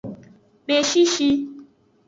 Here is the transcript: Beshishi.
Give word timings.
Beshishi. 0.65 1.29